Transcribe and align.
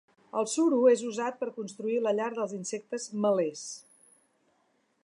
El 0.39 0.47
suro 0.53 0.79
és 0.91 1.03
usat 1.09 1.37
per 1.43 1.49
construir 1.59 1.99
la 2.07 2.15
llar 2.21 2.31
dels 2.39 2.57
insectes 2.61 3.07
melers. 3.27 3.65